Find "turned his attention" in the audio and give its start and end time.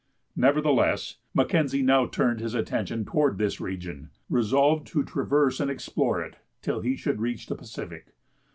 2.07-3.05